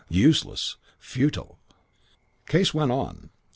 Useless. 0.09 0.77
Futile. 0.97 1.59
"Case 2.47 2.73
went 2.73 2.91
on. 2.91 3.29